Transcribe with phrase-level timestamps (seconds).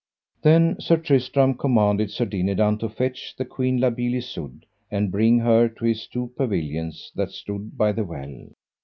[0.41, 5.37] Then Sir Tristram commanded Sir Dinadan to fetch the queen La Beale Isoud, and bring
[5.37, 8.47] her to his two pavilions that stood by the well.